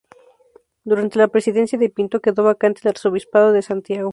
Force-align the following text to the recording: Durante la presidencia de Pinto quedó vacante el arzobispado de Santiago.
Durante 0.83 1.19
la 1.19 1.27
presidencia 1.27 1.77
de 1.77 1.91
Pinto 1.91 2.21
quedó 2.21 2.43
vacante 2.43 2.81
el 2.83 2.89
arzobispado 2.89 3.51
de 3.51 3.61
Santiago. 3.61 4.09